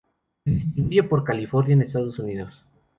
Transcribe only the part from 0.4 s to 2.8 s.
Se distribuye por California en Estados Unidos.